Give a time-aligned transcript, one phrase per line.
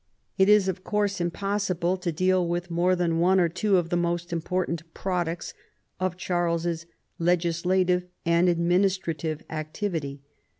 [0.35, 3.95] It is of course impossible to deal with more than one or two of the
[3.95, 5.53] most important products
[5.99, 6.87] of Charles's
[7.19, 10.23] legislative and administrative activity.